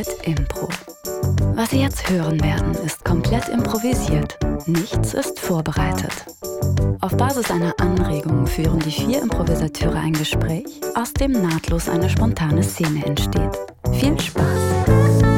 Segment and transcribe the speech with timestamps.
[0.00, 0.68] Arbeit Impro.
[1.54, 4.38] Was Sie jetzt hören werden, ist komplett improvisiert.
[4.66, 6.24] Nichts ist vorbereitet.
[7.02, 12.62] Auf Basis einer Anregung führen die vier Improvisateure ein Gespräch, aus dem nahtlos eine spontane
[12.62, 13.58] Szene entsteht.
[13.92, 15.29] Viel Spaß!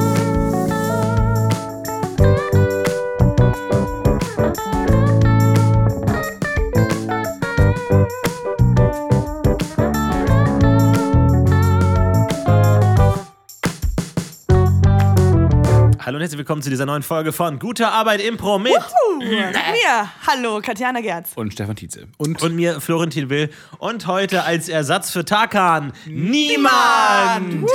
[16.22, 20.08] Herzlich willkommen zu dieser neuen Folge von Gute Arbeit Impro mit Uh, mit mir.
[20.24, 21.32] Hallo, Katjana Gerz.
[21.34, 22.06] Und Stefan Tietze.
[22.16, 27.68] Und und mir Florentin Will und heute als Ersatz für Tarkan niemand.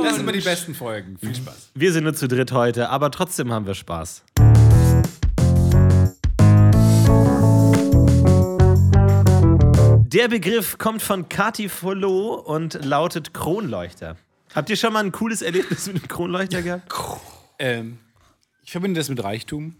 [0.00, 1.18] das sind immer die besten Folgen.
[1.18, 1.70] Viel Spaß.
[1.74, 4.22] Wir sind nur zu dritt heute, aber trotzdem haben wir Spaß.
[10.12, 14.16] Der Begriff kommt von Kati Follow und lautet Kronleuchter.
[14.54, 16.92] Habt ihr schon mal ein cooles Erlebnis mit einem Kronleuchter gehabt?
[17.60, 17.98] Ähm,
[18.64, 19.76] ich verbinde das mit Reichtum.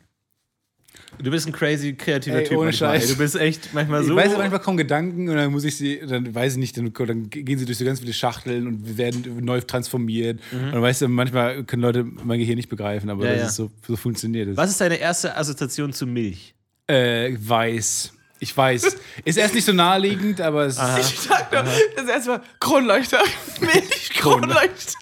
[1.18, 2.56] Du bist ein crazy kreativer Ey, Typ.
[2.58, 3.04] ohne manchmal, Scheiß.
[3.04, 3.12] ey.
[3.14, 4.10] Du bist echt manchmal so.
[4.10, 6.92] Ich weiß manchmal kommen Gedanken und dann muss ich sie, dann weiß ich nicht, dann,
[6.92, 10.40] dann gehen sie durch so ganz viele Schachteln und werden neu transformiert.
[10.52, 13.46] Und dann weißt du, manchmal können Leute mein Gehirn nicht begreifen, aber Ja, das ja.
[13.48, 14.56] ist so, so funktioniert es.
[14.56, 16.54] Was ist deine erste Assoziation zu Milch?
[16.86, 18.12] Äh, weiß.
[18.42, 18.96] Ich weiß.
[19.24, 21.62] Ist erst nicht so naheliegend, aber es Ich sag nur,
[21.94, 23.20] das erste Mal Kronleuchter.
[23.60, 24.98] Milch, Kronleuchter.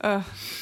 [0.00, 0.18] Äh.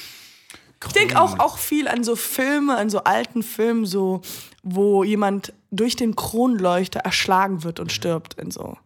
[0.87, 4.23] Ich denke auch, auch viel an so Filme, an so alten Filmen, so,
[4.63, 8.79] wo jemand durch den Kronleuchter erschlagen wird und stirbt in so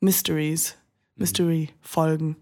[0.00, 0.76] Mysteries,
[1.16, 2.36] Mystery-Folgen.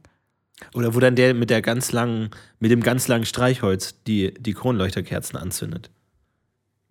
[0.75, 4.55] Oder wo dann der mit der ganz langen, mit dem ganz langen Streichholz die, die
[4.55, 5.91] Kronleuchterkerzen anzündet.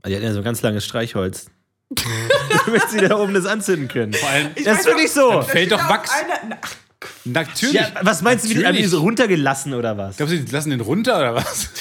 [0.02, 1.52] Also die hatten ja so ein ganz langes Streichholz.
[2.66, 4.14] damit sie da oben das anzünden können.
[4.14, 5.42] vor allem das ist wirklich so.
[5.42, 6.12] fällt doch Wachs.
[7.24, 7.76] Natürlich.
[7.76, 8.92] Ja, was meinst du, wie die, haben die Natürlich.
[8.92, 10.18] so runtergelassen oder was?
[10.18, 11.70] Glaubst du, die lassen den runter oder was?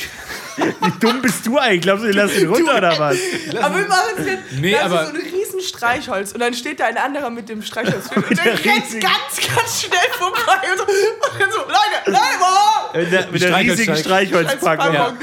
[0.56, 1.82] Wie dumm bist du eigentlich?
[1.82, 3.16] Glaubst du, die lassen ihn runter oder was?
[3.62, 4.42] aber wir machen es jetzt.
[4.52, 7.48] Nee, das aber- ist so ein riesen Streichholz und dann steht da ein anderer mit
[7.48, 11.58] dem Streichholz und der der rennt ganz, ganz schnell vorbei und so, und dann so
[11.58, 12.96] Leute, Leute, oh!
[12.98, 14.94] Mit der, mit der Streichholz- riesigen Streichholzpackung.
[14.94, 15.16] Ja.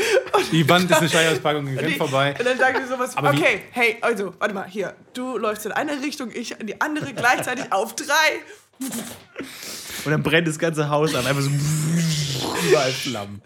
[0.51, 2.35] Die Wand ist eine Scheißpackung, die- rennt vorbei.
[2.37, 5.65] Und dann sagen die sowas, Aber wie- okay, hey, also, warte mal, hier, du läufst
[5.65, 8.05] in eine Richtung, ich in die andere, gleichzeitig auf drei.
[8.79, 11.25] Und dann brennt das ganze Haus an.
[11.25, 11.49] Einfach so.
[12.67, 13.41] Überall Flammen.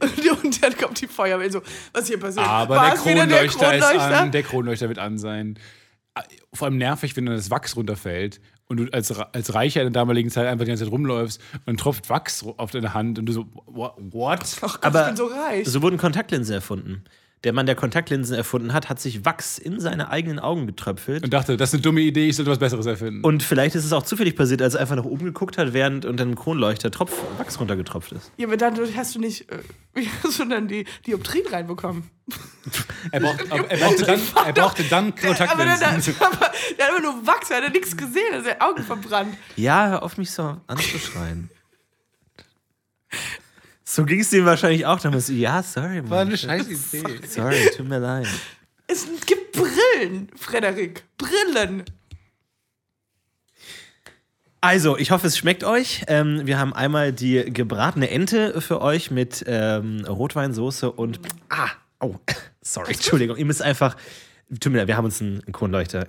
[0.00, 2.46] Und, und dann kommt die Feuerwehr so, was hier passiert.
[2.46, 5.58] Aber War der es wieder Kronleuchter, ist an, der Kronleuchter wird an sein.
[6.52, 10.00] Vor allem nervig, wenn dann das Wachs runterfällt und du als, als Reicher in der
[10.00, 13.26] damaligen Zeit einfach die ganze Zeit rumläufst und dann tropft Wachs auf deine Hand und
[13.26, 13.94] du so, what?
[13.98, 14.56] what?
[14.62, 15.68] Ach Gott, Aber ich bin so reich.
[15.68, 17.04] So wurden Kontaktlinsen erfunden.
[17.42, 21.24] Der Mann, der Kontaktlinsen erfunden hat, hat sich Wachs in seine eigenen Augen getröpfelt.
[21.24, 23.24] Und dachte, das ist eine dumme Idee, ich sollte was Besseres erfinden.
[23.24, 26.04] Und vielleicht ist es auch zufällig passiert, als er einfach nach oben geguckt hat, während
[26.04, 28.30] unter einem Kronleuchter Tropf Wachs runtergetropft ist.
[28.36, 32.10] Ja, aber dann hast du nicht, äh, hast du dann die Dioptrien reinbekommen?
[33.10, 36.16] er, braucht, er, brauchte dann, er brauchte dann Aber der, Kontaktlinsen.
[36.20, 39.34] aber, der hat immer nur Wachs, er hat nichts gesehen, er hat seine Augen verbrannt.
[39.56, 41.48] Ja, hör auf mich so anzuschreien.
[43.92, 45.28] So ging es dem wahrscheinlich auch damals.
[45.28, 46.28] Ja, sorry, War Mann.
[46.28, 47.02] eine scheiß Idee.
[47.26, 48.26] Sorry, tut mir leid.
[48.86, 51.04] Es gibt Brillen, Frederik.
[51.18, 51.84] Brillen.
[54.60, 56.04] Also, ich hoffe, es schmeckt euch.
[56.06, 61.18] Ähm, wir haben einmal die gebratene Ente für euch mit ähm, Rotweinsoße und.
[61.48, 61.68] Ah,
[62.00, 62.16] oh,
[62.60, 63.36] sorry, Entschuldigung.
[63.36, 63.96] Ihr müsst einfach.
[64.58, 66.06] Tut mir leid, wir haben uns einen Kronleuchter.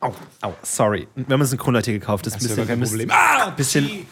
[0.00, 1.06] Au, au, sorry.
[1.14, 2.26] Wir haben uns einen Kronleuchter gekauft.
[2.26, 2.66] Das ist Das ein bisschen.
[2.66, 3.10] gar kein Problem.
[3.12, 4.06] Ah, bisschen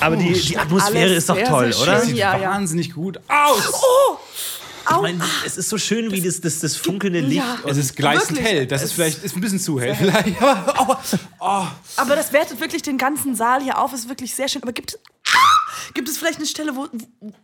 [0.00, 2.00] aber die, die Atmosphäre alles ist doch sehr, toll, sehr oder?
[2.00, 2.10] schön.
[2.10, 2.50] Ich Ja, ja.
[2.50, 3.82] Wahnsinnig gut aus.
[5.00, 7.36] meine, es ist so schön, wie das, das, das funkelnde Licht.
[7.36, 7.58] Ja.
[7.66, 8.66] Es ist gleißend Wirklich, hell.
[8.66, 9.94] Das ist es- vielleicht ist ein bisschen zu hell.
[9.94, 10.42] Vielleicht.
[10.42, 11.00] Aber,
[11.40, 14.62] oh, Aber das wertet wirklich den ganzen Saal hier auf, ist wirklich sehr schön.
[14.62, 14.98] Aber gibt es,
[15.94, 16.88] gibt es vielleicht eine Stelle, wo,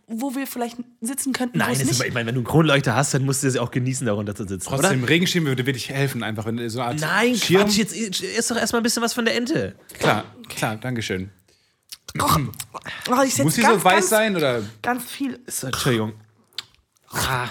[0.07, 1.57] wo wir vielleicht sitzen könnten?
[1.59, 3.47] Nein, es es ist, nicht ich meine, wenn du einen Kronleuchter hast, dann musst du
[3.47, 5.09] es auch genießen, darunter zu sitzen, Trotzdem, oder?
[5.09, 7.61] Regenschirm würde wirklich helfen, einfach wenn so eine Art Nein, Schirm.
[7.63, 9.75] Quatsch, jetzt ist doch erstmal ein bisschen was von der Ente.
[9.97, 11.29] Klar, klar, Dankeschön.
[12.17, 15.39] Oh, ich Muss sie so weiß ganz, sein oder Ganz viel.
[15.47, 16.13] So, Entschuldigung.
[17.11, 17.47] Ah,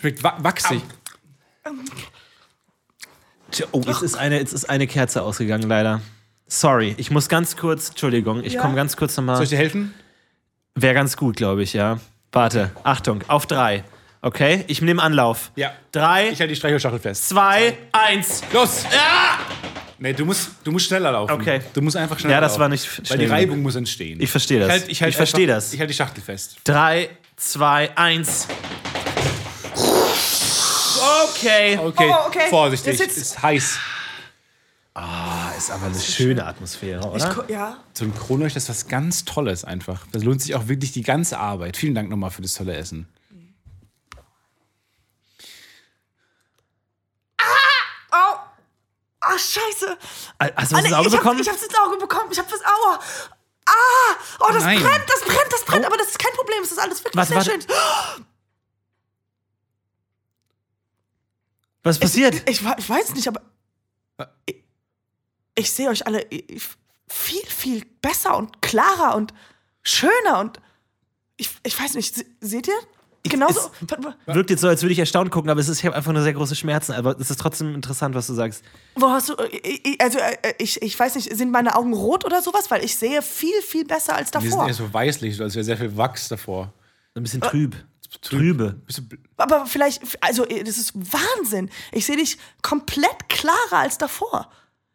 [0.00, 0.82] schmeckt wa wachsig?
[3.50, 6.00] tja, oh, jetzt ist, eine, jetzt ist eine Kerze ausgegangen, leider.
[6.46, 8.60] Sorry, ich muss ganz kurz, Entschuldigung, ich Ja?
[8.62, 9.42] komme ganz kurz Soll nochmal.
[9.42, 9.94] ich dir helfen?
[10.74, 11.98] Wäre ganz gut, glaube ich, ja.
[12.32, 13.84] Warte, Achtung, auf drei.
[14.22, 15.50] Okay, ich nehme Anlauf.
[15.56, 15.72] Ja.
[15.90, 17.28] Drei, Ich halte die Streichholzschachtel fest.
[17.28, 18.42] zwei, eins.
[18.52, 18.84] Los!
[18.84, 19.38] Ja!
[20.02, 21.30] Nee, du musst, du musst schneller laufen.
[21.32, 21.60] Okay.
[21.72, 22.60] Du musst einfach schneller Ja, das laufen.
[22.62, 23.38] war nicht Weil schnell die genug.
[23.38, 24.20] Reibung muss entstehen.
[24.20, 24.68] Ich verstehe das.
[24.68, 25.72] halt- halt ich verstehe das.
[25.72, 26.56] Ich halte die Schachtel fest.
[26.64, 28.48] Drei, zwei, eins.
[31.28, 31.78] Okay.
[31.78, 32.48] Okay, Oh, okay.
[32.50, 32.98] vorsichtig.
[32.98, 33.78] Das ist ist heiß.
[35.56, 37.34] ist aber eine schöne Atmosphäre, Ich, oder?
[37.34, 37.76] gu- ja.
[37.94, 40.04] So ein Kronleuchter ist was ganz Tolles einfach.
[40.10, 41.76] Das lohnt sich auch wirklich die ganze Arbeit.
[41.76, 43.06] Vielen Dank nochmal für das tolle Essen.
[48.10, 48.36] Oh.
[49.34, 49.98] Ah, scheiße.
[50.56, 51.40] Hast du Ah, was nee, ins Auge ich hab, bekommen?
[51.40, 52.28] ich hab's ins Auge bekommen.
[52.32, 52.60] Ich hab was.
[52.64, 53.00] Aua.
[53.66, 54.16] Ah.
[54.40, 54.80] Oh, das Nein.
[54.82, 55.84] brennt, das brennt, das brennt.
[55.86, 56.62] Aber das ist kein Problem.
[56.62, 57.50] Es ist alles wirklich Warte, sehr warte.
[57.50, 58.26] schön.
[61.82, 62.34] Was ist passiert?
[62.48, 63.40] Ich, ich, ich weiß nicht, aber.
[64.46, 64.62] Ich,
[65.54, 66.26] ich sehe euch alle
[67.08, 69.32] viel, viel besser und klarer und
[69.82, 70.60] schöner und.
[71.36, 72.78] Ich, ich weiß nicht, se- seht ihr?
[73.24, 73.70] Genauso.
[74.26, 76.22] Wirkt jetzt so, als würde ich erstaunt gucken, aber es ist, ich habe einfach nur
[76.22, 76.92] sehr große Schmerzen.
[76.92, 78.64] Aber es ist trotzdem interessant, was du sagst.
[78.96, 79.34] Wo hast du.
[79.50, 82.70] ich- ich- Also, äh, ich, ich weiß nicht, sind meine Augen rot oder sowas?
[82.70, 84.66] Weil ich sehe viel, viel besser als Wir sind davor.
[84.66, 86.72] eher so weißlich, als wäre sehr viel Wachs davor.
[87.14, 87.76] Ein bisschen trüb.
[88.20, 88.76] Trübe.
[88.88, 91.70] Bl- Aber vielleicht, also, das ist Wahnsinn.
[91.92, 94.50] Ich sehe dich komplett klarer als davor.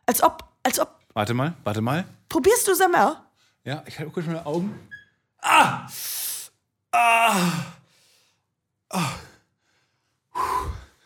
[0.06, 0.94] Als ob, als ob.
[1.14, 2.06] Warte mal, warte mal.
[2.30, 3.16] Probierst du Samel?
[3.64, 4.76] Ja, ich halte kurz meine Augen.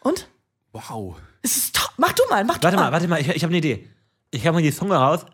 [0.02, 0.28] Und?
[0.72, 1.18] Wow.
[1.42, 1.92] Es ist top.
[1.98, 2.84] Mach du mal, mach du Warte mal.
[2.86, 3.90] mal, warte mal, ich, ich habe eine Idee.
[4.32, 5.26] Ich habe mal die Zunge raus.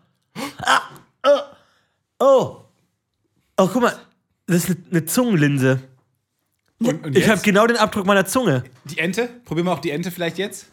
[0.62, 0.80] Ah,
[1.24, 1.40] oh,
[2.20, 2.64] oh.
[3.56, 3.98] Oh, guck mal,
[4.46, 5.80] das ist eine, eine Zungenlinse.
[6.80, 8.64] Und, und Ich habe genau den Abdruck meiner Zunge.
[8.84, 9.26] die Ente?
[9.44, 10.66] Probieren wir auch die Ente vielleicht jetzt?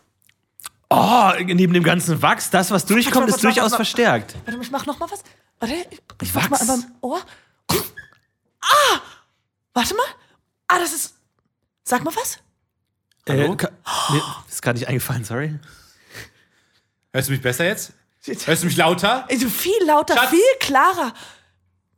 [0.89, 4.35] Oh, neben dem ganzen Wachs, das, was durchkommt, ist durchaus verstärkt.
[4.45, 5.23] Warte mal, ich mach noch mal was.
[5.59, 6.67] Warte, ich, ich mach Wachs.
[6.67, 7.21] mal beim Ohr.
[8.61, 8.99] Ah!
[9.73, 10.05] Warte mal.
[10.67, 11.14] Ah, das ist.
[11.87, 12.39] Sag mal was.
[13.25, 13.55] Äh, Hallo?
[13.55, 13.71] ka-
[14.11, 15.57] mir ist gerade nicht eingefallen, sorry.
[17.13, 17.93] Hörst du mich besser jetzt?
[18.45, 19.27] Hörst du mich lauter?
[19.29, 20.29] Also viel lauter, Schatz.
[20.31, 21.13] viel klarer.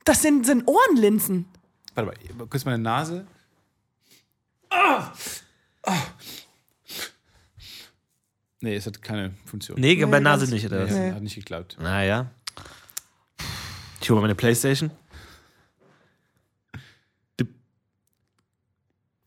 [0.03, 1.45] Das sind, sind Ohrenlinsen.
[1.95, 3.25] Warte mal, kurz meine Nase.
[4.69, 5.11] Ah!
[8.59, 9.79] Nee, es hat keine Funktion.
[9.79, 10.91] Nee, bei Nase nicht, oder was?
[10.91, 11.77] Nee, Hat nicht geklappt.
[11.79, 12.27] Naja.
[14.01, 14.91] Ich hole mal meine Playstation.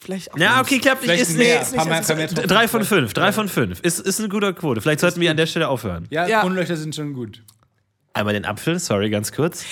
[0.02, 0.38] Vielleicht auch.
[0.38, 1.20] Ja, okay, klappt nicht.
[1.20, 1.60] Ist mehr.
[1.60, 1.72] nicht.
[1.72, 2.14] nicht, also-.
[2.46, 3.80] Drei von fünf, drei von fünf.
[3.80, 4.80] Ist, ist eine gute Quote.
[4.80, 6.06] Vielleicht sollten wir an der Stelle aufhören.
[6.10, 6.40] Ja, Ja.
[6.40, 7.42] Kronleuchter sind schon gut.
[8.14, 9.64] Einmal den Apfel, sorry, ganz kurz.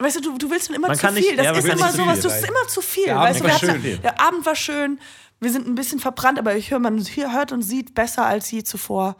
[0.00, 1.36] Weißt du, du, du willst dann immer Man zu kann nicht- viel.
[1.36, 3.04] Das ja, man ist kann immer sowas, viel das ist immer zu viel.
[3.06, 4.02] Der weißt Abend du, war wir hatten- schön.
[4.02, 5.00] Der Abend war schön.
[5.40, 8.50] Wir sind ein bisschen verbrannt, aber ich höre, man hier hört und sieht besser als
[8.50, 9.16] je zuvor.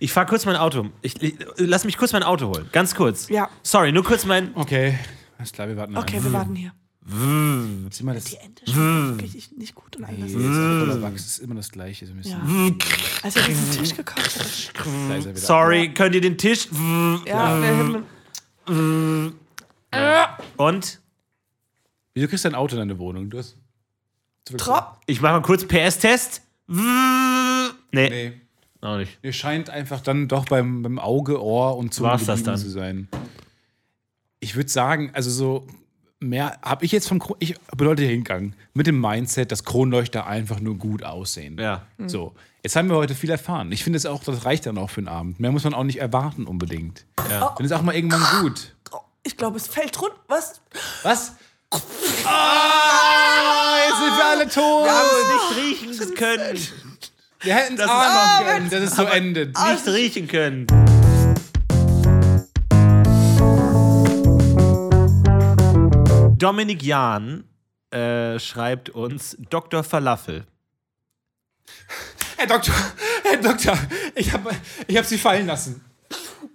[0.00, 0.90] Ich fahr kurz mein Auto.
[1.02, 2.68] Ich, ich, lass mich kurz mein Auto holen.
[2.72, 3.28] Ganz kurz.
[3.28, 3.48] Ja.
[3.62, 4.50] Sorry, nur kurz mein.
[4.56, 4.98] Okay.
[5.38, 5.96] Alles klar, wir warten.
[5.96, 6.72] Okay, wir warten hier.
[7.10, 10.30] Sieh mal, das Die Ente schmeckt wirklich nicht gut und anders.
[10.30, 12.06] Nee, ist ist immer das Gleiche.
[12.06, 12.38] So ein bisschen.
[12.38, 12.86] Ja.
[13.22, 15.36] Als er diesen Tisch gekauft ist wieder.
[15.36, 16.68] Sorry, könnt ihr den Tisch.
[17.24, 19.32] Ja, der Himmel.
[20.58, 21.00] Und?
[22.12, 23.30] Wieso kriegst du ein Auto in deine Wohnung?
[23.30, 23.56] Du hast.
[24.58, 24.98] Trop.
[25.06, 26.42] Ich mache mal kurz PS-Test.
[26.66, 27.70] Nee.
[27.92, 28.32] Nee.
[28.80, 29.18] Auch nicht.
[29.22, 32.58] Ihr scheint einfach dann doch beim, beim Auge, Ohr und Zunge War's das geblieben dann?
[32.58, 33.08] zu sein.
[34.40, 35.66] Ich würde sagen, also so
[36.20, 39.64] mehr habe ich jetzt vom Kron ich bin heute hier hingegangen mit dem Mindset, dass
[39.64, 41.56] Kronleuchter einfach nur gut aussehen.
[41.58, 41.82] Ja.
[42.06, 43.70] So, jetzt haben wir heute viel erfahren.
[43.72, 45.38] Ich finde es auch, das reicht dann auch für den Abend.
[45.40, 47.04] Mehr muss man auch nicht erwarten unbedingt.
[47.30, 47.54] Ja.
[47.56, 48.74] Dann ist auch mal irgendwann gut.
[48.92, 50.16] Oh, Ich glaube, es fällt runter.
[50.28, 50.60] Was?
[51.02, 51.32] Was?
[52.24, 54.88] Ah, jetzt sind wir alle tot.
[55.52, 56.58] nicht riechen können.
[57.40, 59.56] Wir hätten es Das ist ahnen aber- können, dass es so endet.
[59.56, 60.66] Nicht riechen können.
[66.38, 67.44] Dominik Jahn
[67.90, 69.82] äh, schreibt uns Dr.
[69.84, 70.44] Falafel.
[72.36, 72.74] Herr Doktor,
[73.24, 73.78] Herr Doktor,
[74.14, 74.50] ich habe
[74.86, 75.84] ich hab Sie fallen lassen.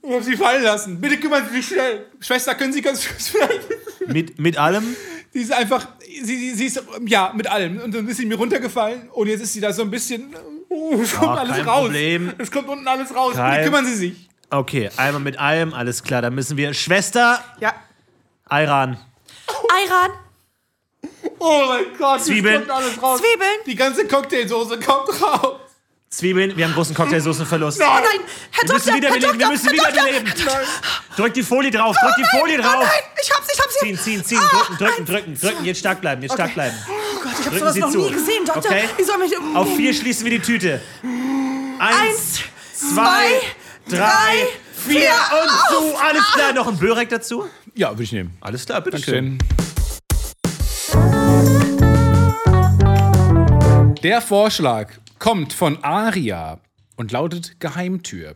[0.02, 1.00] Ich habe Sie fallen lassen.
[1.02, 2.06] Bitte kümmern Sie sich schnell.
[2.20, 3.68] Schwester, können Sie ganz kurz vielleicht.
[4.08, 4.96] Mit, mit allem?
[5.34, 7.80] Sie ist einfach, sie, sie, sie ist, ja, mit allem.
[7.80, 10.36] Und dann ist sie mir runtergefallen und jetzt ist sie da so ein bisschen,
[10.70, 11.84] oh, es kommt Ah, alles kein raus.
[11.86, 12.34] Problem.
[12.38, 13.34] Es kommt unten alles raus.
[13.36, 14.30] Kein- Bitte kümmern Sie sich.
[14.52, 16.22] Okay, einmal mit allem, alles klar.
[16.22, 16.74] Dann müssen wir.
[16.76, 17.74] Schwester, Ja.
[18.46, 18.98] Ayran.
[19.76, 20.12] Ayran,
[21.40, 22.60] Oh mein Gott, Zwiebeln.
[22.60, 23.20] kommt alles raus.
[23.20, 23.50] Zwiebeln.
[23.66, 25.58] Die ganze Cocktailsoße kommt raus.
[26.10, 27.82] Zwiebeln, wir haben großen Cocktailsoßenverlust.
[27.82, 28.04] Oh nein,
[28.52, 30.26] Herr Wir müssen Doktor, wieder Herr beleben, wir müssen Herr wieder Doktor, beleben.
[30.28, 30.60] Herr Doktor.
[31.18, 32.76] Drück die Folie drauf, drück die Folie Oh drauf.
[32.84, 35.66] nein, ich hab's, ich hab's Ziehen, ziehen, ziehen, drücken, drücken, drücken, drücken.
[35.66, 36.76] Jetzt stark bleiben, jetzt stark bleiben.
[36.88, 37.98] Oh Gott, ich hab Drücken sowas Sie noch zu.
[38.00, 38.70] nie gesehen, Doktor.
[38.72, 38.84] Okay.
[38.98, 39.34] Ich soll mich...
[39.56, 40.82] Auf vier schließen wir die Tüte.
[41.80, 42.40] Eins, Eins,
[42.74, 43.42] zwei,
[43.90, 44.48] zwei, drei,
[44.86, 45.10] vier vier.
[45.42, 45.50] und
[45.92, 45.98] zu.
[45.98, 47.50] Alles klar, noch ein Börek dazu?
[47.74, 48.38] Ja, würde ich nehmen.
[48.40, 49.40] Alles klar, bitteschön.
[54.04, 56.60] Der Vorschlag kommt von Aria
[56.98, 58.36] und lautet Geheimtür.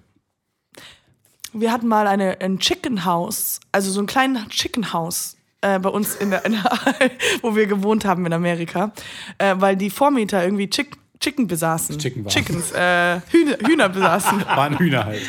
[1.52, 5.90] Wir hatten mal eine, ein Chicken House, also so ein kleines Chicken House äh, bei
[5.90, 6.64] uns, in der, in der,
[7.42, 8.94] wo wir gewohnt haben in Amerika,
[9.40, 11.98] äh, weil die Vormieter irgendwie Chick Chicken besaßen.
[11.98, 12.32] Chicken waren.
[12.32, 14.46] Chickens, äh, Hühner, Hühner besaßen.
[14.46, 15.22] Waren Hühner halt.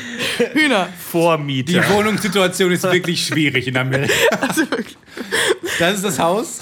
[0.52, 0.88] Hühner.
[0.98, 1.80] Vormieter.
[1.80, 4.12] Die Wohnungssituation ist wirklich schwierig in Amerika.
[4.40, 4.96] Also wirklich.
[5.78, 6.60] Das ist das Haus.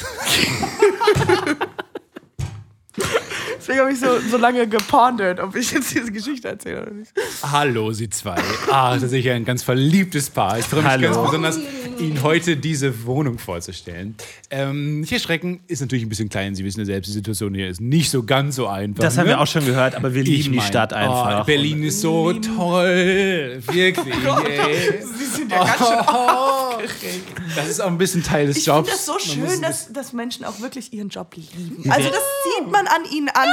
[3.66, 7.10] Deswegen habe ich so, so lange gepondert, ob ich jetzt diese Geschichte erzähle oder nicht.
[7.42, 8.36] Hallo, Sie zwei.
[8.70, 10.56] Ah, tatsächlich ein ganz verliebtes Paar.
[10.60, 11.02] Ich freue mich Hallo.
[11.02, 11.58] ganz besonders,
[12.00, 14.14] Ihnen heute diese Wohnung vorzustellen.
[14.50, 16.54] Ähm, nicht erschrecken, ist natürlich ein bisschen klein.
[16.54, 19.02] Sie wissen ja selbst, die Situation hier ist nicht so ganz so einfach.
[19.02, 19.32] Das haben ne?
[19.32, 21.42] wir auch schon gehört, aber wir lieben die mein, Stadt einfach.
[21.42, 23.62] Oh, Berlin ist so toll.
[23.66, 24.14] Wirklich.
[24.14, 25.02] ey.
[25.02, 27.32] Sie sind ja ganz schön aufgeregt.
[27.54, 28.90] Das ist auch ein bisschen Teil des Ich finde Jobs.
[28.90, 31.90] das so Man muss schön, dass, dass Menschen auch wirklich ihren Job lieben.
[31.90, 32.20] Also das
[32.58, 33.48] sieht man an ihnen an.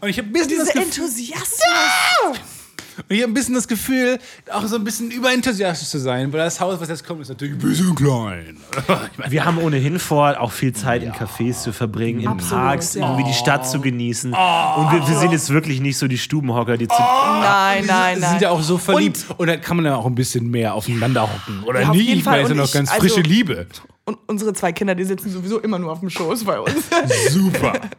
[0.00, 1.54] Und ich habe ein bisschen Dieser das Enthusiasmus.
[2.96, 4.18] Und ich habe ein bisschen das Gefühl,
[4.52, 7.54] auch so ein bisschen überenthusiastisch zu sein, weil das Haus, was jetzt kommt, ist natürlich
[7.54, 8.56] ein bisschen klein.
[9.28, 13.02] Wir haben ohnein vor, auch viel Zeit in Cafés zu verbringen, in Absolut, Parks, ja.
[13.08, 14.30] irgendwie die Stadt zu genießen.
[14.32, 16.94] Und wir, wir sind jetzt wirklich nicht so die Stubenhocker, die zu.
[16.98, 18.30] Nein, nein, Sie nein.
[18.30, 19.24] sind ja auch so verliebt.
[19.36, 21.62] Und, da kann man ja auch ein bisschen mehr aufeinander hocken.
[21.64, 22.42] Oder Ja, jeden Ich meine, Fall.
[22.42, 23.66] ist ja Und noch ganz also- frische Liebe.
[24.06, 26.74] Und unsere zwei Kinder, die sitzen sowieso immer nur auf dem Schoß bei uns.
[27.30, 27.72] Super.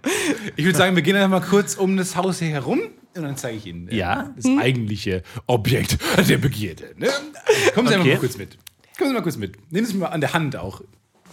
[0.55, 2.79] Ich würde sagen, wir gehen einfach mal kurz um das Haus hier herum
[3.15, 4.33] und dann zeige ich Ihnen äh, Ja?
[4.35, 6.93] das eigentliche Objekt der Begierde.
[6.97, 7.07] Ne?
[7.07, 8.13] Also, kommen Sie einfach Okay.
[8.15, 8.57] mal kurz mit.
[8.97, 9.71] Kommen Sie mal kurz mit.
[9.71, 10.81] Nehmen Sie mich mal an der Hand auch.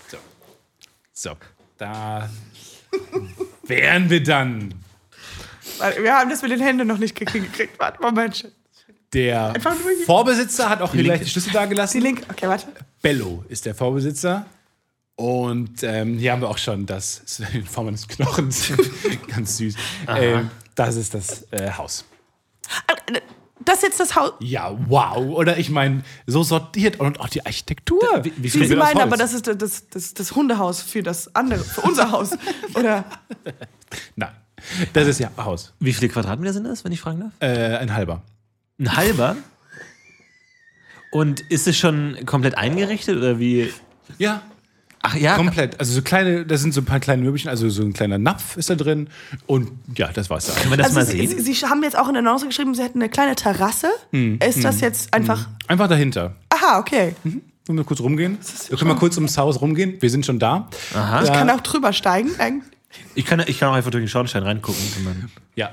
[0.08, 0.16] So.
[1.12, 1.30] So.
[1.78, 2.28] Da
[3.64, 4.74] wären wir dann.
[6.00, 7.78] Wir haben das mit den Händen noch nicht gekriegt.
[7.78, 8.50] Warte, Moment.
[9.12, 10.06] Der hier.
[10.06, 12.00] Vorbesitzer hat auch hier linke- gleich die Schlüssel da Die gelassen.
[12.00, 12.22] Link.
[12.30, 12.66] Okay, warte.
[13.02, 14.46] Bello ist der Vorbesitzer.
[15.16, 17.22] Und ähm, hier haben wir auch schon das,
[17.52, 18.72] in Form eines Knochens,
[19.28, 19.74] ganz süß.
[20.08, 22.04] Ähm, das ist das äh, Haus.
[23.64, 24.32] Das ist jetzt das Haus.
[24.40, 25.16] Ja, wow.
[25.36, 28.00] Oder ich meine, so sortiert und auch die Architektur.
[28.22, 29.02] Wie- wie Wie Sie wird meinen, Holz?
[29.04, 32.30] aber das ist das, das, das Hundehaus für das andere, für unser Haus.
[32.74, 33.04] Oder
[34.16, 34.30] Nein,
[34.94, 35.72] das ist ja Haus.
[35.78, 37.32] Wie viele Quadratmeter sind das, wenn ich fragen darf?
[37.40, 38.22] Äh, ein halber.
[38.80, 39.36] Ein halber?
[41.12, 43.72] Und ist es schon komplett eingerichtet oder wie?
[44.18, 44.42] Ja,
[45.04, 45.78] Ach ja, komplett.
[45.80, 48.56] Also so kleine, da sind so ein paar kleine Möbelchen, also so ein kleiner Napf
[48.56, 49.08] ist da drin.
[49.46, 50.52] Und ja, das war's da.
[50.54, 51.42] Können wir das also mal Sie, sehen?
[51.44, 53.88] Sie, Sie haben jetzt auch in der Annonce geschrieben, Sie hätten eine kleine Terrasse.
[54.12, 55.48] Hm, Ist das jetzt einfach.
[55.66, 56.36] Einfach dahinter.
[56.50, 57.16] Aha, okay.
[57.24, 58.38] Wollen wir kurz rumgehen?
[58.68, 60.00] Wir können mal kurz ums Haus rumgehen.
[60.00, 60.68] Wir sind schon da.
[60.94, 61.22] Aha.
[61.24, 62.30] Ich kann auch drüber steigen.
[62.38, 62.72] eigentlich.
[63.14, 65.30] Ich kann, ich kann auch einfach durch den Schornstein reingucken.
[65.56, 65.70] Ja.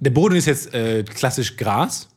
[0.00, 2.08] Der Boden ist jetzt äh, klassisch Gras.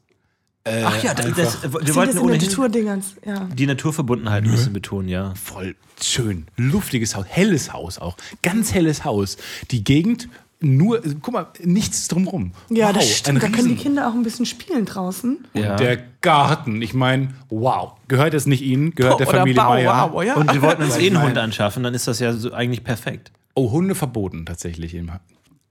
[0.63, 3.15] Ach ja, das, das, wir wollten in der ohnehin Naturdingens?
[3.25, 3.45] Ja.
[3.45, 5.33] die Naturverbundenheit ein bisschen betonen, ja.
[5.35, 6.45] Voll schön.
[6.57, 7.25] Luftiges Haus.
[7.27, 8.15] Helles Haus auch.
[8.43, 9.37] Ganz helles Haus.
[9.71, 10.29] Die Gegend
[10.63, 12.51] nur, guck mal, nichts drumrum.
[12.69, 13.41] Ja, wow, das stimmt.
[13.41, 15.39] Da können die Kinder auch ein bisschen spielen draußen.
[15.55, 15.75] ja.
[15.75, 16.83] Der Garten.
[16.83, 17.93] Ich meine, wow.
[18.07, 18.91] Gehört es nicht Ihnen?
[18.93, 20.09] Gehört der Oder Familie Bau, Meier?
[20.13, 20.35] wow, ja.
[20.35, 21.19] Und wir wollten uns eh einen.
[21.23, 23.31] Hund anschaffen, dann ist das ja so eigentlich perfekt.
[23.55, 24.95] Oh, Hunde verboten tatsächlich.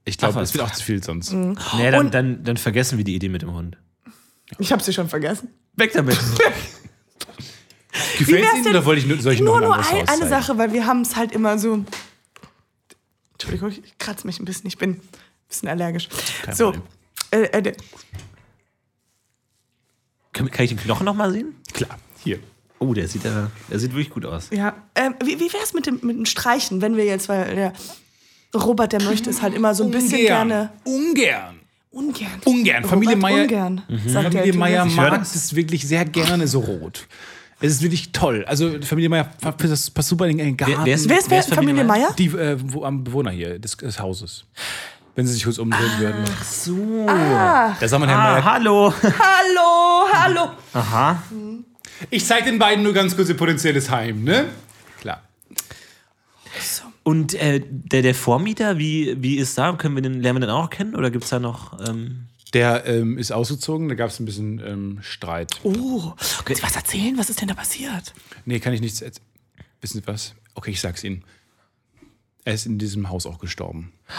[0.03, 1.31] Ich glaube, es wird auch zu viel sonst.
[1.31, 1.55] Mhm.
[1.77, 3.77] Nee, dann, Und- dann, dann vergessen wir die Idee mit dem Hund.
[4.59, 5.49] Ich habe sie schon vergessen.
[5.75, 6.17] Weg damit.
[8.17, 10.27] Gefällt wär's Ihnen denn- oder wollte ich nur, soll ich Nur, noch nur ein eine?
[10.27, 11.83] Sache, weil wir haben es halt immer so.
[13.33, 14.67] Entschuldigung, ich kratze mich ein bisschen.
[14.67, 15.01] Ich bin ein
[15.49, 16.07] bisschen allergisch.
[16.43, 16.73] Kein so.
[17.31, 17.73] Äh, äh,
[20.33, 21.55] Kann, kann ich den Knochen noch mal sehen?
[21.73, 22.39] Klar, hier.
[22.79, 24.49] Oh, der sieht, ja, der sieht wirklich gut aus.
[24.51, 24.75] ja.
[24.95, 27.73] Ähm, wie wie wäre es mit dem, mit dem Streichen, wenn wir jetzt, weil der
[28.55, 30.47] Robert, der möchte es halt immer so ein bisschen Ungern.
[30.49, 30.73] gerne.
[30.85, 31.59] Ungern.
[31.91, 32.39] Ungern.
[32.45, 32.83] Ungern.
[32.85, 33.81] Familie Meier- Ungern.
[34.07, 35.35] Sagt Familie Meier mag das.
[35.35, 37.05] es wirklich sehr gerne so rot.
[37.59, 38.43] Es ist wirklich toll.
[38.47, 40.73] Also Familie Meier das passt super in den Garten.
[40.77, 42.13] Wer- wer ist- Wer ist, wer ist Familie Meier?
[42.17, 44.45] die äh, wo, am Bewohner hier des, des Hauses.
[45.15, 46.23] Wenn sie sich kurz umdrehen würden.
[46.49, 47.05] So.
[47.07, 47.75] Ah.
[47.79, 48.45] Da sah man Herrn Ah, Meier.
[48.45, 48.93] hallo.
[49.03, 50.51] Hallo, hallo.
[50.73, 51.21] Aha.
[52.09, 54.45] Ich zeige den beiden nur ganz kurz ihr potenzielles Heim, ne?
[55.01, 55.21] Klar.
[57.03, 59.73] Und äh, der, der Vormieter, wie, wie ist da?
[59.73, 60.95] Können wir den, lernen wir den auch kennen?
[60.95, 61.79] Oder gibt es da noch.
[61.87, 65.59] Ähm, Der ähm, ist ausgezogen, da gab es ein bisschen ähm, Streit.
[65.63, 66.13] Oh,
[66.45, 67.17] können Sie was erzählen?
[67.17, 68.13] Was ist denn da passiert?
[68.45, 69.25] Nee, kann ich nichts erzählen.
[69.81, 70.35] Wissen Sie was?
[70.53, 71.23] Okay, ich sag's Ihnen.
[72.45, 73.91] Er ist in diesem Haus auch gestorben.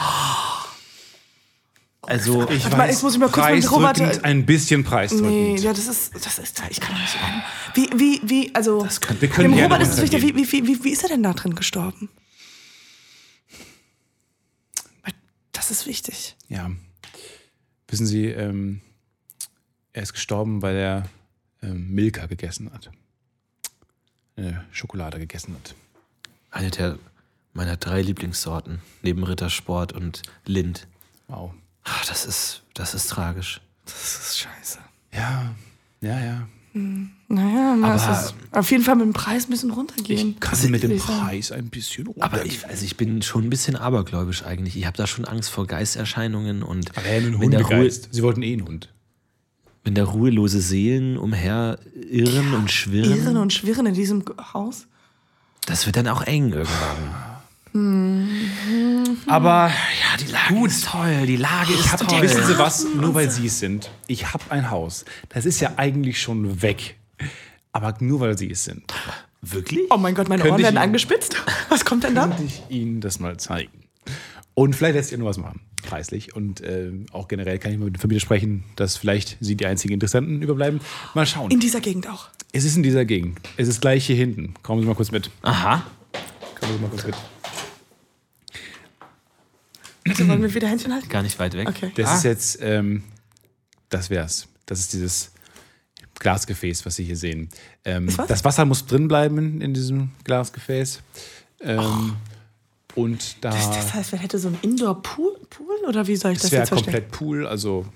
[2.03, 5.31] also, Ich Warte mal, jetzt muss ich mal kurz mit Robert- ein bisschen preisdrückend.
[5.31, 7.43] Nee, ja, das ist, das ist, ich kann doch nicht so rein.
[7.75, 10.83] Wie, wie, wie, also, können- wir können dem Robert ist es wichtig, wie, wie, wie,
[10.85, 12.09] wie ist er denn da drin gestorben?
[15.05, 15.13] Weil
[15.63, 16.35] Das ist wichtig.
[16.49, 16.73] Ja.
[17.87, 18.81] Wissen Sie, ähm,
[19.93, 21.09] er ist gestorben, weil er
[21.63, 22.91] ähm, Milka gegessen hat.
[24.35, 25.77] Äh, Schokolade gegessen hat.
[26.51, 26.99] eine der
[27.53, 30.89] meiner drei Lieblingssorten, neben Rittersport und Lind.
[31.29, 31.55] Wow.
[31.85, 33.61] Ach, das ist, das ist tragisch.
[33.85, 34.81] Das ist scheiße.
[35.13, 35.55] Ja,
[36.01, 36.49] ja, ja.
[36.75, 40.41] Naja, na, Aber- es ist auf jeden Fall mit dem Preis ein bisschen runtergehen.
[40.41, 41.03] Kann mit dem ich.
[41.03, 44.77] Preis ein bisschen Aber ich, also ich bin schon ein bisschen abergläubisch eigentlich.
[44.77, 48.09] Ich habe da schon Angst vor Geisterscheinungen und Aber ja, ein wenn, der Ruhe, Hundegeist.
[48.13, 48.89] Sie wollten eh einen Hund.
[49.85, 51.79] wenn da ruhelose Seelen umher
[52.11, 54.25] irren und schwirren, Irren und schwirren in diesem
[54.55, 54.87] Haus.
[55.67, 58.22] das wird dann auch eng irgendwann.
[59.27, 61.27] Aber ja, die Lage ist toll.
[61.27, 62.23] Die Lage ist toll.
[62.23, 62.87] Wissen Sie was?
[62.95, 63.91] Nur weil Sie es sind.
[64.07, 65.05] Ich habe ein Haus.
[65.29, 66.97] Das ist ja eigentlich schon weg.
[67.73, 68.93] Aber nur weil Sie es sind.
[69.41, 69.81] Wirklich?
[69.91, 71.37] Oh mein Gott, meine Könnte Ohren ich werden Ihnen- angespitzt.
[71.69, 72.27] Was kommt denn da?
[72.29, 73.73] Könnte ich Ihnen das mal zeigen.
[74.55, 76.37] Und vielleicht lässt ihr nur was machen, preislich.
[76.37, 79.65] Und äh, auch generell kann ich mal mit der Familie sprechen, dass vielleicht Sie die
[79.65, 80.81] einzigen Interessenten überbleiben.
[81.15, 81.51] Mal schauen.
[81.51, 82.29] In dieser Gegend auch.
[82.53, 83.41] es ist in dieser Gegend.
[83.57, 84.53] Es ist gleich hier hinten.
[84.63, 85.31] Kommen Sie mal kurz mit.
[85.41, 85.83] Aha.
[86.61, 87.15] Kommen Sie mal kurz mit.
[90.05, 91.09] Bitte wollen wir wieder Händchen halten?
[91.09, 91.69] Gar nicht weit weg.
[91.69, 91.93] Okay.
[91.95, 92.17] Das Ah.
[92.17, 93.05] ist jetzt, ähm,
[93.89, 94.49] das wär's.
[94.67, 95.33] Das ist dieses
[96.19, 97.49] Glasgefäß, was Sie hier sehen.
[97.85, 101.01] Ähm, das Wasser muss drin bleiben in diesem Glasgefäß.
[101.61, 102.17] Ähm,
[102.95, 103.51] Und da.
[103.51, 106.63] Das, das heißt, man hätte so einen Indoor-Pool Pool, oder wie soll ich das, wäre
[106.63, 106.93] jetzt verstehen?
[106.93, 107.87] komplett Pool, also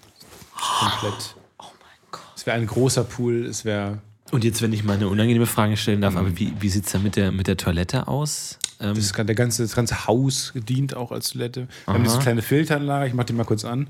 [0.54, 1.36] komplett.
[1.58, 2.20] Oh mein Gott.
[2.36, 3.98] Es wäre ein großer Pool, es wäre.
[4.30, 6.92] Und jetzt, wenn ich mal eine unangenehme Frage stellen darf, aber wie, wie sieht es
[6.92, 8.58] da mit der, mit der Toilette aus?
[8.80, 11.68] Ähm, Das, kann- der ganze, das ganze Haus dient auch als Toilette.
[11.86, 13.88] Wir haben diese kleine Filteranlage, ich mach die mal kurz an.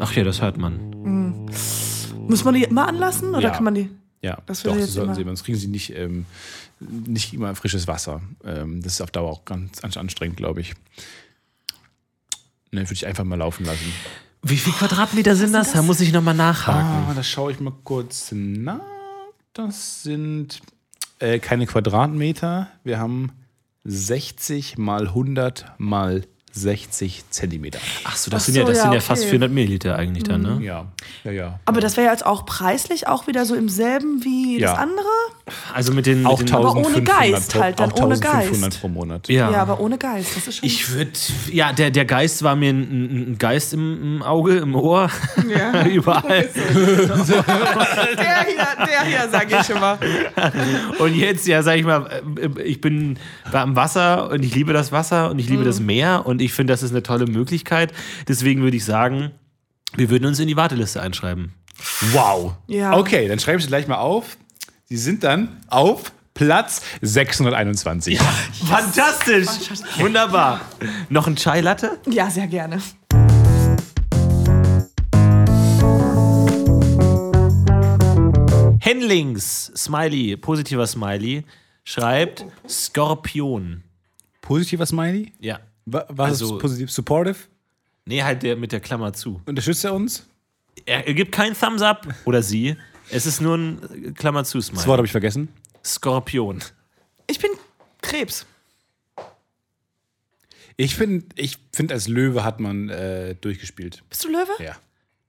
[0.00, 1.46] ach ja, das hört man.
[2.28, 3.50] Muss man die immer anlassen oder Ja.
[3.50, 3.90] kann man die.
[4.22, 6.26] Ja, Das doch, würde das jetzt sollten immer- sie, sonst kriegen sie nicht, ähm,
[6.80, 8.20] nicht immer frisches Wasser.
[8.44, 10.74] Ähm, das ist auf Dauer auch ganz, anstrengend, glaube ich.
[12.70, 13.92] Ne, würde ich einfach mal laufen lassen.
[14.42, 15.72] Wie viel Quadratmeter sind das?
[15.72, 17.06] Da muss ich nochmal nachhaken.
[17.10, 18.80] Ah, da schaue ich mal kurz nach.
[19.52, 20.60] Das sind
[21.22, 22.68] äh, keine Quadratmeter.
[22.82, 23.30] Wir haben
[23.84, 27.78] 60 mal 100 mal 60 Zentimeter.
[28.04, 29.06] Ach so, das Ach sind ja, so, das ja, sind ja okay.
[29.06, 30.58] fast 400 Milliliter eigentlich dann, ne?
[30.62, 30.86] Ja,
[31.24, 31.60] ja, ja.
[31.64, 34.72] Aber das wäre jetzt auch preislich auch wieder so im selben wie Ja.
[34.72, 35.06] das andere?
[35.74, 38.60] Also mit den, Auch mit den Aber ohne 1500 Geist halt, dann auch ohne 1500
[38.70, 38.80] Geist.
[38.80, 39.28] pro Monat.
[39.28, 39.50] Ja.
[39.50, 40.36] Ja, aber ohne Geist.
[40.36, 40.66] Das ist schon.
[40.66, 41.10] Ich würde,
[41.50, 45.10] ja, der, der Geist war mir ein, ein Geist im, im Auge, im Ohr,
[45.48, 45.84] Ja.
[45.86, 46.48] überall.
[46.52, 49.98] der hier, der hier, sag ich schon mal.
[50.98, 52.06] Und jetzt, ja, sag ich mal,
[52.40, 53.18] äh, ich bin
[53.50, 56.52] war am Wasser und ich liebe das Wasser und ich liebe das Meer und ich
[56.52, 57.92] finde, das ist eine tolle Möglichkeit.
[58.28, 59.30] Deswegen würde ich sagen,
[59.96, 61.52] wir würden uns in die Warteliste einschreiben.
[62.12, 62.54] Wow.
[62.66, 62.96] Ja.
[62.96, 64.36] Okay, dann schreiben Sie gleich mal auf.
[64.84, 68.18] Sie sind dann auf Platz 621.
[68.66, 69.48] Fantastisch!
[69.98, 70.60] Wunderbar.
[71.08, 71.98] Noch ein Chai Latte?
[72.06, 72.80] Ja, sehr gerne.
[78.80, 81.44] Henlings, Smiley, positiver Smiley,
[81.84, 83.82] schreibt Skorpion.
[84.40, 85.32] Positiver Smiley?
[85.38, 85.60] Ja.
[85.86, 86.90] Wa- Was Also- ist positiv?
[86.90, 87.36] Supportive?
[88.04, 89.40] Nee, halt der mit der Klammer zu.
[89.46, 90.26] Unterstützt er uns?
[90.86, 92.76] Er, er gibt keinen Thumbs up oder sie.
[93.10, 94.78] Es ist nur ein äh, Klammer zu Smiley.
[94.78, 95.48] Das Wort habe ich vergessen.
[95.84, 96.60] Skorpion.
[97.28, 97.50] Ich bin
[98.00, 98.46] Krebs.
[100.76, 104.02] Ich finde, ich find, als Löwe hat man äh, durchgespielt.
[104.08, 104.50] Bist du Löwe?
[104.62, 104.76] Ja.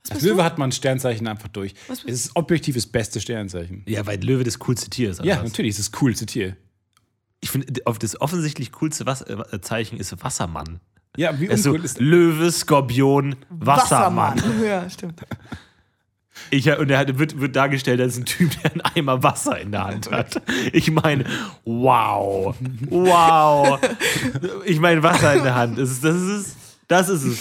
[0.03, 0.43] Was Als Löwe du?
[0.43, 1.73] hat man Sternzeichen einfach durch.
[1.87, 3.83] Was Es ist objektiv das beste Sternzeichen.
[3.85, 5.23] Ja, weil Löwe das coolste Tier ist.
[5.23, 5.43] Ja, was?
[5.51, 6.55] natürlich, es ist das coolste Tier.
[7.43, 7.67] Ich finde,
[7.99, 10.79] das offensichtlich coolste Was äh, Zeichen ist Wassermann.
[11.17, 14.41] Ja, wie Es ist uncool ist Löwe, Skorpion, Wassermann.
[14.65, 15.19] Ja, stimmt.
[16.51, 19.73] Ich, und er hat, wird, wird dargestellt als ein Typ, der einen Eimer Wasser in
[19.73, 20.41] der Hand hat.
[20.71, 21.25] Ich meine,
[21.65, 22.56] wow.
[22.89, 23.77] Wow.
[24.63, 25.77] Ich meine, Wasser in der Hand.
[25.77, 26.56] Das ist, das ist es.
[26.88, 27.39] Das ist es.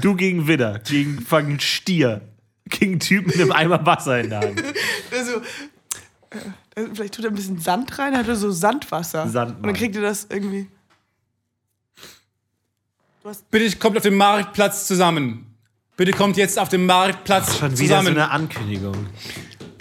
[0.00, 2.20] Du gegen Widder, gegen fucking Stier.
[2.66, 4.62] Gegen Typ mit einem Eimer Wasser in der Hand.
[5.10, 5.38] Also,
[6.30, 6.38] äh,
[6.74, 9.28] vielleicht tut er ein bisschen Sand rein, hat er so Sandwasser.
[9.28, 9.56] Sandmann.
[9.58, 10.68] Und dann kriegt ihr das irgendwie.
[13.50, 15.46] Bitte kommt auf dem Marktplatz zusammen.
[15.96, 18.08] Bitte kommt jetzt auf dem Marktplatz Schon wieder so zusammen.
[18.08, 19.06] eine Ankündigung.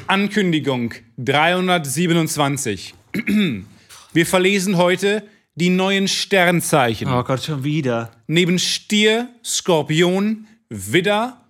[0.08, 2.94] Ankündigung 327.
[4.14, 7.10] Wir verlesen heute die neuen Sternzeichen.
[7.10, 8.12] Oh Gott, schon wieder.
[8.28, 11.42] Neben Stier, Skorpion, Widder,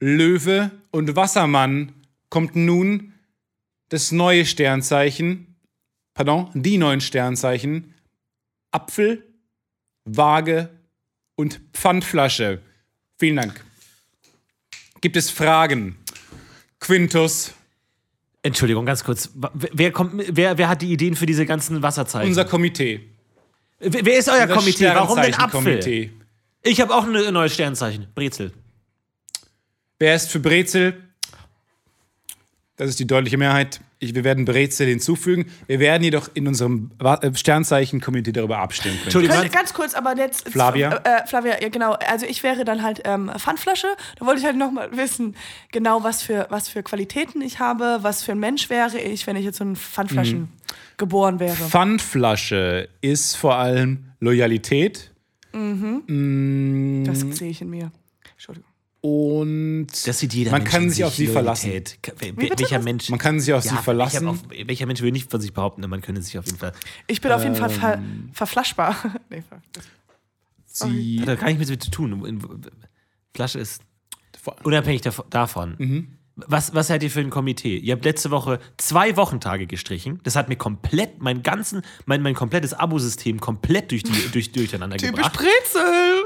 [0.00, 1.92] Löwe und Wassermann
[2.28, 3.11] kommt nun
[3.92, 5.54] das neue Sternzeichen,
[6.14, 7.94] pardon, die neuen Sternzeichen
[8.70, 9.22] Apfel,
[10.06, 10.70] Waage
[11.36, 12.62] und Pfandflasche.
[13.18, 13.62] Vielen Dank.
[15.02, 15.98] Gibt es Fragen?
[16.80, 17.52] Quintus,
[18.42, 19.30] Entschuldigung, ganz kurz.
[19.34, 22.28] Wer, kommt, wer, wer hat die Ideen für diese ganzen Wasserzeichen?
[22.28, 23.08] unser Komitee.
[23.78, 24.86] wer, wer ist euer Unser Komitee?
[24.86, 25.60] Warum denn Apfel?
[25.60, 26.10] Sternzeichenkomitee.
[26.62, 28.08] Ich habe auch ein neues Sternzeichen.
[28.14, 28.52] Brezel.
[29.98, 31.11] Wer ist für Brezel?
[32.82, 33.80] Das ist die deutliche Mehrheit.
[34.00, 35.46] Ich, wir werden Brezel hinzufügen.
[35.68, 39.04] Wir werden jedoch in unserem äh, Sternzeichen-Community darüber abstimmen können.
[39.04, 40.48] Entschuldigung, Könnt, ganz kurz, aber jetzt.
[40.48, 40.96] Flavia?
[41.04, 41.92] Äh, Flavia, ja, genau.
[41.92, 43.86] Also ich wäre dann halt ähm, Pfandflasche.
[44.18, 45.36] Da wollte ich halt nochmal wissen,
[45.70, 49.36] genau was für, was für Qualitäten ich habe, was für ein Mensch wäre ich, wenn
[49.36, 50.48] ich jetzt so ein Pfandflaschen Mhm.
[50.96, 51.54] geboren wäre.
[51.54, 55.12] Pfandflasche ist vor allem Loyalität
[55.52, 57.92] das sehe ich in mir.
[58.32, 58.71] Entschuldigung.
[59.02, 61.72] Und Das sieht jeder man Mensch kann sich auf sie verlassen.
[62.36, 63.10] Welcher Mensch?
[63.10, 64.26] Man kann sich auf ja, sie verlassen.
[64.26, 66.72] Welcher, auf, welcher Mensch will nicht von sich behaupten, man könne sich auf jeden Fall.
[67.08, 68.30] Ich bin auf jeden Fall ver Ähm.
[68.32, 68.96] verflaschbar.
[69.28, 69.60] nee, ver
[70.66, 72.40] sie Hat da gar nichts mit zu tun.
[73.34, 73.82] Flasche ist
[74.62, 75.74] unabhängig dav- davon.
[75.78, 76.08] Mhm.
[76.34, 77.76] Was, was seid ihr für ein Komitee?
[77.76, 80.18] Ihr habt letzte Woche zwei Wochentage gestrichen.
[80.22, 84.96] Das hat mir komplett, mein ganzen, mein, mein komplettes Abosystem komplett durch die, durch, durcheinander
[84.96, 85.34] Typisch gebracht.
[85.34, 86.22] Brezel.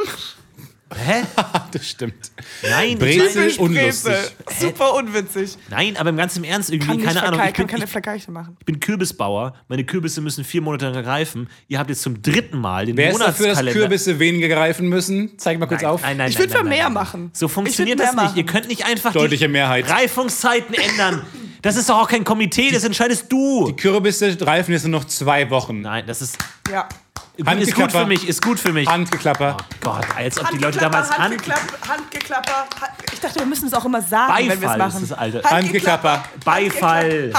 [0.94, 1.24] Hä?
[1.72, 2.30] das stimmt.
[2.62, 4.12] Nein, Brezel weiß- Typisch unlustig.
[4.44, 4.68] Brezel.
[4.68, 5.56] Super unwitzig.
[5.68, 7.40] nein, aber im ganzen Ernst irgendwie, Kann, keine Ahnung.
[7.44, 8.56] Ich kann bin, keine ich, Vergleiche machen.
[8.60, 9.54] ich bin Kürbisbauer.
[9.68, 11.48] Meine Kürbisse müssen vier Monate lang reifen.
[11.66, 13.72] Ihr habt jetzt zum dritten Mal den Wer ist dafür, dass Monatskalender.
[13.80, 15.36] Kürbisse weniger greifen müssen?
[15.38, 16.02] Zeig mal kurz Nein, auf.
[16.02, 17.30] Nein, nein, Ich nein, würde für nein, mehr nein, machen.
[17.32, 18.22] So funktioniert das nicht.
[18.36, 18.46] Ihr machen.
[18.46, 19.90] könnt nicht einfach Deutliche die Mehrheit.
[19.90, 21.22] Reifungszeiten ändern.
[21.62, 23.72] Das ist doch auch kein Komitee, das entscheidest du.
[23.74, 25.80] Kürbisse reifen jetzt nur noch zwei Wochen.
[25.80, 26.38] Nein, das ist,
[26.70, 26.88] Ja.
[27.36, 27.98] Ist gut Handgeklapper.
[28.00, 28.88] für mich, ist gut für mich.
[28.88, 29.56] Handgeklapper.
[29.82, 32.52] Gott, als ob die Leute damals Hand, Handgeklapper, Handgeklapper.
[32.80, 35.02] Hand- Ich dachte, wir müssen es auch immer sagen, wenn wir es Beifall machen.
[35.02, 35.42] ist das alte.
[35.42, 36.24] Handgeklapper.
[36.44, 37.32] Beifall.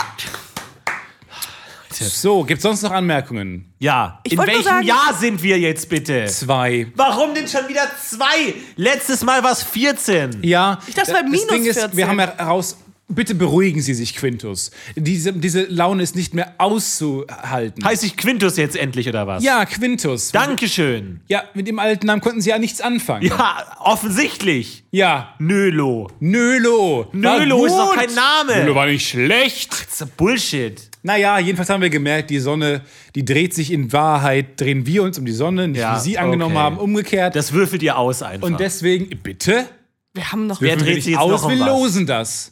[2.00, 3.74] So, gibt es sonst noch Anmerkungen?
[3.80, 6.26] Ja, in wollte nur welchem sagen- Jahr sind wir jetzt bitte?
[6.26, 6.92] Zwei.
[6.96, 8.54] Warum denn schon wieder zwei?
[8.76, 10.44] Letztes Mal war es 14.
[10.44, 10.78] Ja.
[10.86, 11.98] Ich dachte, es war das minus Ding ist, 14.
[11.98, 12.78] wir haben heraus.
[13.10, 14.70] Bitte beruhigen Sie sich, Quintus.
[14.96, 17.86] Diese, diese Laune ist nicht mehr auszuhalten.
[17.86, 19.42] Heißt ich Quintus jetzt endlich oder was?
[19.44, 20.32] ja, Quintus.
[20.34, 21.22] Dankeschön.
[21.28, 23.26] Ja, mit dem alten Namen konnten Sie ja nichts anfangen.
[23.26, 24.84] Ja, offensichtlich.
[24.92, 25.36] Ja.
[25.40, 26.10] Nölo.
[26.20, 27.08] Nölo.
[27.14, 28.64] Nölo ist doch kein Name.
[28.64, 29.72] Nölo war nicht schlecht.
[29.90, 30.82] Das ist Bullshit.
[31.04, 32.82] Naja, jedenfalls haben wir gemerkt, die Sonne,
[33.16, 36.18] die dreht sich in Wahrheit, drehen wir uns um die Sonne, nicht Ja, wie Sie
[36.18, 36.64] angenommen okay.
[36.66, 37.36] haben, umgekehrt.
[37.38, 38.46] Das würfelt ihr aus einfach.
[38.46, 39.66] Und deswegen, bitte?
[40.14, 40.60] Wir haben noch.
[40.60, 41.68] Wer dreht sich jetzt aus, noch um wir was?
[41.68, 42.52] losen das.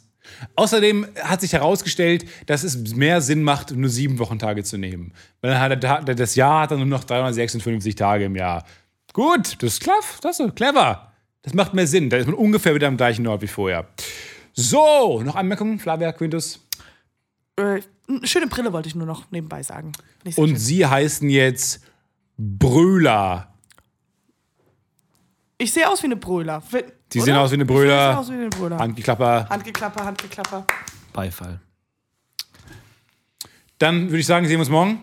[0.54, 5.12] Außerdem hat sich herausgestellt, dass es mehr Sinn macht, nur sieben Wochentage zu nehmen.
[5.40, 8.64] Weil dann hat er, das Jahr hat dann nur noch 356 Tage im Jahr.
[9.12, 11.12] Gut, das ist klar, das ist clever.
[11.42, 12.10] Das macht mehr Sinn.
[12.10, 13.86] Da ist man ungefähr wieder am gleichen Ort wie vorher.
[14.52, 16.60] So, noch Anmerkungen, Flavia Quintus?
[17.56, 19.92] Äh, eine schöne Brille wollte ich nur noch nebenbei sagen.
[20.28, 20.58] So Und schön.
[20.58, 21.80] sie heißen jetzt
[22.36, 23.52] Brüller.
[25.58, 26.62] Ich sehe aus wie eine Brüller.
[27.12, 27.64] Sie sehen aus wie eine.
[27.64, 28.78] Ich sehe aus wie eine Brüller.
[28.78, 29.48] Handgeklapper.
[29.48, 30.66] Handgeklapper, Handgeklapper.
[31.12, 31.60] Beifall.
[33.78, 35.02] Dann würde ich sagen, sehen wir uns morgen.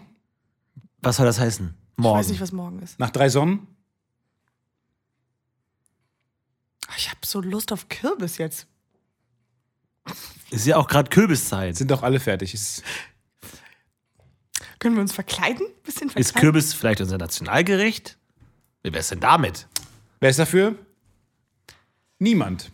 [1.02, 1.74] Was soll das heißen?
[1.96, 2.20] Ich Morgen.
[2.20, 3.00] weiß nicht, was morgen ist.
[3.00, 3.68] Nach drei Sonnen.
[6.98, 8.68] Ich habe so Lust auf Kürbis jetzt.
[10.50, 11.76] Ist ja auch gerade Kürbiszeit.
[11.76, 12.54] Sind doch alle fertig.
[12.54, 12.84] Ist
[14.80, 15.66] Können wir uns verkleiden?
[15.84, 16.22] Bisschen verkleiden?
[16.22, 18.18] Ist Kürbis vielleicht unser Nationalgericht?
[18.84, 19.68] Wie wär's denn damit?
[20.20, 20.76] Wer ist dafür?
[22.24, 22.72] Niemand.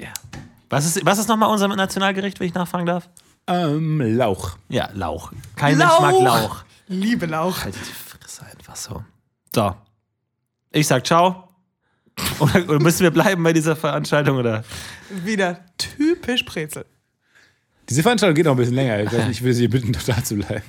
[0.00, 0.12] Ja.
[0.70, 3.10] Was ist, was ist nochmal unser Nationalgericht, wenn ich nachfragen darf?
[3.48, 4.56] Ähm, Lauch.
[4.68, 5.32] Ja, Lauch.
[5.56, 6.64] Kein Mensch mag Lauch.
[6.86, 7.64] Liebe Lauch.
[7.64, 9.02] Haltet die Fresse einfach so.
[9.52, 9.74] So.
[10.70, 11.48] Ich sag ciao.
[12.38, 14.38] Oder, oder müssen wir bleiben bei dieser Veranstaltung?
[14.38, 14.64] Oder?
[15.10, 16.86] Wieder typisch Brezel.
[17.90, 19.00] Diese Veranstaltung geht noch ein bisschen länger.
[19.00, 20.62] Ich, weiß nicht, ich will Sie bitten, doch da zu bleiben.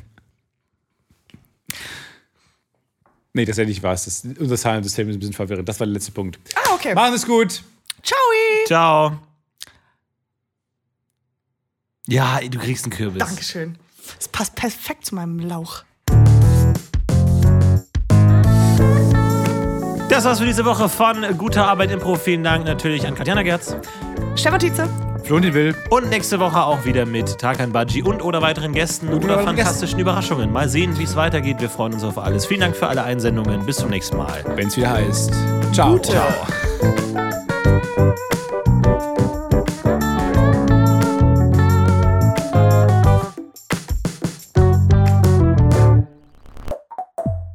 [3.37, 4.05] Nee, das ist ja nicht was.
[4.05, 5.69] Das, unser Zahlensystem ist ein bisschen verwirrend.
[5.69, 6.39] Das war der letzte Punkt.
[6.55, 6.95] Ah, okay.
[6.95, 7.61] Machen es gut.
[8.01, 8.17] Ciao.
[8.65, 9.19] Ciao.
[12.07, 13.19] Ja, du kriegst einen Kürbis.
[13.19, 13.77] Dankeschön.
[14.19, 15.83] Es passt perfekt zu meinem Lauch.
[20.09, 22.15] Das war's für diese Woche von Guter Arbeit Impro.
[22.15, 23.75] Vielen Dank natürlich an Katjana Gerz.
[24.35, 25.06] Stefan Tietze.
[25.27, 25.75] Florentin Will.
[25.89, 29.99] Und nächste Woche auch wieder mit Tarkan Baji und oder weiteren Gästen oder weiteren fantastischen
[29.99, 30.53] Überraschungen.
[30.53, 31.59] Mal sehen, wie es weitergeht.
[31.59, 32.45] Wir freuen uns auf alles.
[32.45, 33.65] Vielen Dank für alle Einsendungen.
[33.65, 34.45] Bis zum nächsten Mal.
[34.55, 35.33] Wenn es wieder heißt.
[35.73, 35.99] Ciao.
[35.99, 36.23] Ciao.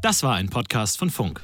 [0.03, 1.41] Das war ein Podcast von Funk.